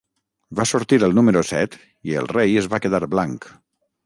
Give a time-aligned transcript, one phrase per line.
[0.59, 1.77] Va sortir el número set
[2.13, 3.49] i el rei es va quedar blanc.